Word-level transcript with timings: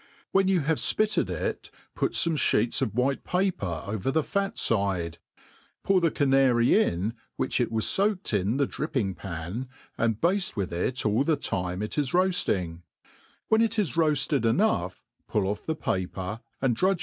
When 0.31 0.47
you 0.47 0.61
have 0.61 0.79
fpitted 0.79 1.29
it, 1.29 1.69
pijit 1.95 2.09
fome 2.13 2.33
< 2.33 2.33
Iheets 2.33 2.81
of.whit^ 2.81 3.23
paper 3.23 3.83
over 3.85 4.09
the 4.11 4.23
fat 4.23 4.57
fide, 4.57 5.19
pour 5.83 6.01
the. 6.01 6.09
canary 6.09 6.73
in 6.75 7.13
w()ifti 7.39 7.59
it 7.59 7.71
was 7.71 7.85
foaked 7.95 8.33
in 8.33 8.57
the 8.57 8.65
dripping 8.65 9.13
pan, 9.13 9.69
and 9.99 10.19
bade 10.19 10.45
with 10.55 10.73
it 10.73 11.05
all 11.05 11.23
the 11.23 11.37
tiqip 11.37 11.83
it 11.83 11.99
is 11.99 12.13
toafiing; 12.13 12.81
when 13.49 13.61
it 13.61 13.77
is 13.77 13.91
roafied 13.93 14.43
enough, 14.43 15.03
pull 15.27 15.45
off 15.45 15.67
the 15.67 15.75
paper, 15.75 16.41
and 16.63 16.75
drudge. 16.75 16.99